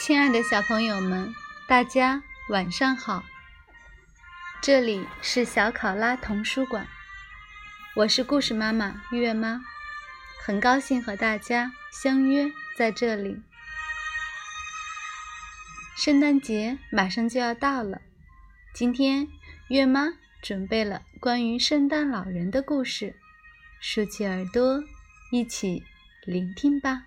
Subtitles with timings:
[0.00, 1.34] 亲爱的小朋友们，
[1.68, 3.22] 大家晚上好！
[4.62, 6.88] 这里是小考拉童书馆，
[7.94, 9.60] 我是故事妈妈月妈，
[10.42, 13.42] 很高兴和大家相约在这里。
[15.98, 18.00] 圣诞节马上就要到了，
[18.72, 19.28] 今天
[19.68, 23.14] 月妈准备了关于圣诞老人的故事，
[23.82, 24.82] 竖起耳朵，
[25.30, 25.84] 一起
[26.24, 27.02] 聆听吧。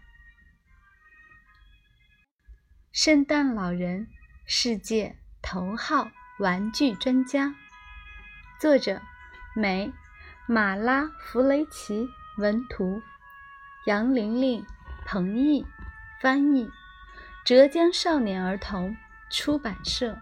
[2.94, 4.08] 圣诞老人，
[4.46, 7.56] 世界头号玩具专家。
[8.60, 9.02] 作者：
[9.56, 9.92] 美
[10.46, 13.02] 马拉弗雷奇，文图：
[13.88, 14.64] 杨玲玲、
[15.08, 15.66] 彭毅，
[16.22, 16.70] 翻译：
[17.44, 18.96] 浙江少年儿童
[19.32, 20.20] 出版社。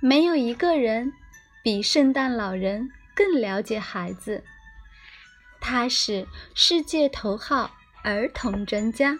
[0.00, 1.12] 没有一个人
[1.64, 4.44] 比圣诞老人更了解孩子。
[5.66, 9.18] 他是世界头号儿童专家，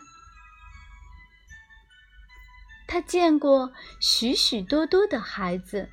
[2.87, 5.89] 他见过许许多多的孩子，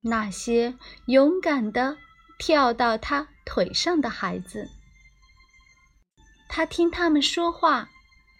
[0.00, 1.96] 那些勇敢的
[2.36, 4.68] 跳到他腿上的孩子，
[6.48, 7.88] 他听他们说话，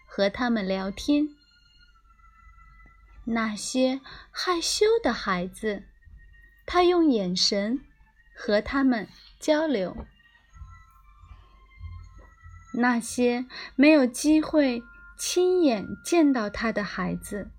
[0.08, 1.28] 和他们聊天；
[3.26, 4.00] 那些
[4.32, 5.84] 害羞的孩子，
[6.66, 7.86] 他用眼神
[8.36, 10.04] 和他们交流。
[12.77, 14.82] 那些没有机会
[15.19, 17.50] 亲眼见到他的孩子，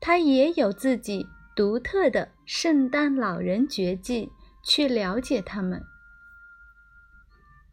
[0.00, 4.30] 他也有自己独特的圣诞老人绝技
[4.62, 5.82] 去了解他们。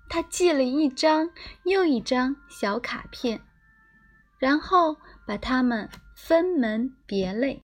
[0.08, 1.30] 他寄了一张
[1.64, 3.42] 又一张小卡片，
[4.38, 7.62] 然后把它们分门别类。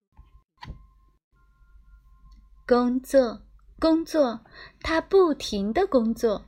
[2.67, 3.41] 工作，
[3.79, 4.41] 工作，
[4.81, 6.45] 他不停的工作，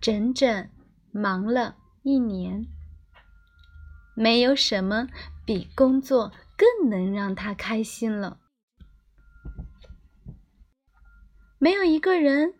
[0.00, 0.68] 整整。
[1.16, 2.66] 忙了一年，
[4.14, 5.08] 没有什么
[5.46, 8.38] 比工作更能让他开心了。
[11.58, 12.52] 没有一个人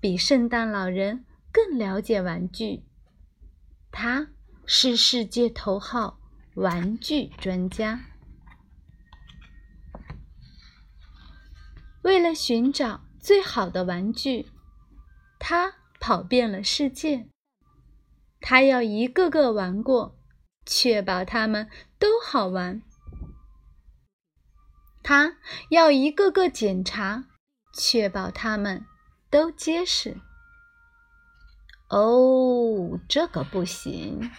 [0.00, 2.82] 比圣诞老人更了解玩具，
[3.92, 4.26] 他
[4.66, 6.18] 是世界头号
[6.56, 8.00] 玩具专家。
[12.02, 14.50] 为了寻找最好的玩具，
[15.38, 17.28] 他跑遍了世界。
[18.40, 20.18] 他要一个个玩过，
[20.64, 21.68] 确保他们
[21.98, 22.82] 都好玩。
[25.02, 25.36] 他
[25.70, 27.24] 要一个个检查，
[27.72, 28.84] 确保他们
[29.30, 30.16] 都结实。
[31.88, 34.30] 哦，这个不行。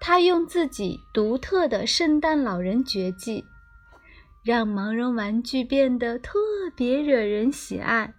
[0.00, 3.44] 他用自己独特的圣诞老人绝技，
[4.44, 6.38] 让毛绒玩具变得特
[6.74, 8.14] 别惹人喜爱。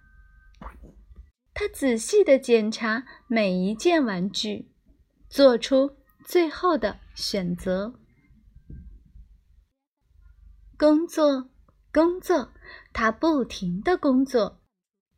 [1.60, 4.70] 他仔细地检查每一件玩具，
[5.28, 5.94] 做出
[6.24, 7.92] 最后的选择。
[10.78, 11.50] 工作，
[11.92, 12.54] 工作，
[12.94, 14.62] 他不停的工作，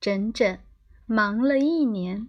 [0.01, 0.59] 整整
[1.07, 2.27] 忙了一年。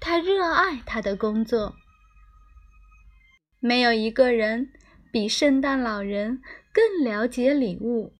[0.00, 1.76] 他热爱他的工作。
[3.60, 4.72] 没有一个人
[5.12, 6.40] 比圣诞老人
[6.72, 8.16] 更了解礼物。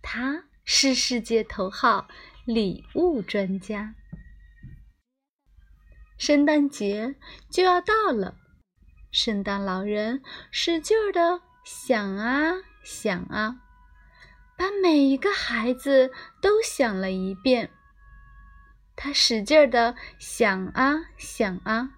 [0.00, 2.06] 他是世界头号。
[2.50, 3.94] 礼物专家，
[6.18, 7.14] 圣诞节
[7.48, 8.34] 就要到了，
[9.12, 13.60] 圣诞老人使劲儿的想啊想啊，
[14.58, 16.10] 把每一个孩子
[16.42, 17.70] 都想了一遍。
[18.96, 21.90] 他使劲儿的想啊想啊，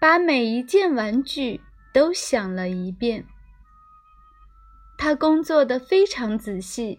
[0.00, 1.60] 把每一件玩具
[1.92, 3.26] 都想了一遍。
[4.96, 6.98] 他工作的非常仔细。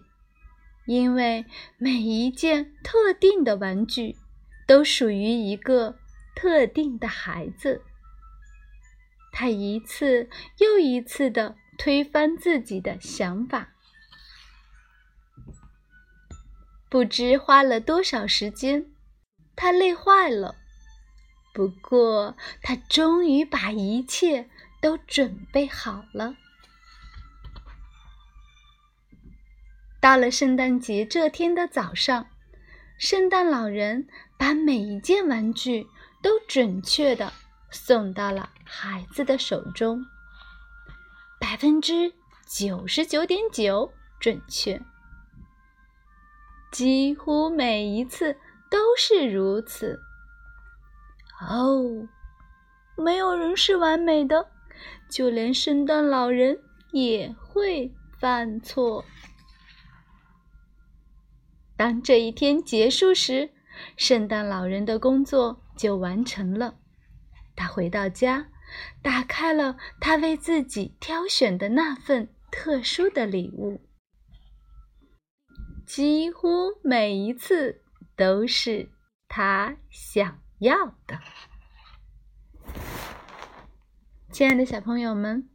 [0.86, 1.46] 因为
[1.78, 4.16] 每一件特定的玩具
[4.66, 5.96] 都属于一个
[6.34, 7.82] 特定的孩子，
[9.32, 13.72] 他一次又一次的推翻自己的想法，
[16.88, 18.86] 不知花了多少时间，
[19.54, 20.56] 他累坏了。
[21.54, 24.48] 不过，他终于把一切
[24.80, 26.34] 都准备好了。
[30.02, 32.26] 到了圣诞节这天的早上，
[32.98, 35.86] 圣诞老人把每一件玩具
[36.20, 37.32] 都准确的
[37.70, 40.04] 送到了孩子的手中，
[41.38, 42.12] 百分之
[42.48, 44.82] 九十九点九准确，
[46.72, 48.36] 几乎每一次
[48.68, 50.00] 都是如此。
[51.48, 52.08] 哦，
[52.96, 54.48] 没有人是完美的，
[55.08, 56.58] 就连圣诞老人
[56.90, 59.04] 也会犯错。
[61.76, 63.50] 当这一天结束时，
[63.96, 66.78] 圣诞老人的工作就完成了。
[67.56, 68.48] 他回到家，
[69.02, 73.80] 打开了他为自己挑选的那份特殊的礼物。
[75.84, 76.48] 几乎
[76.82, 77.82] 每一次
[78.16, 78.88] 都是
[79.28, 81.18] 他想要的。
[84.30, 85.50] 亲爱的小朋友们，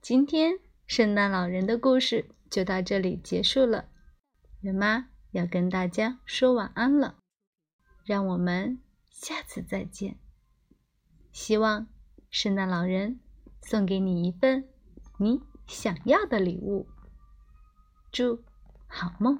[0.00, 3.88] 今天圣诞老人的故事就到这里结束了。
[4.60, 7.18] 人妈要跟大家说晚安了，
[8.04, 10.18] 让我们下次再见。
[11.32, 11.86] 希望
[12.30, 13.20] 圣诞老人
[13.62, 14.68] 送给你一份
[15.18, 16.88] 你想要的礼物。
[18.10, 18.42] 祝。
[18.90, 19.38] 好梦。